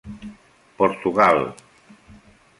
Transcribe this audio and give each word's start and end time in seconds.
Portugal. 0.77 1.53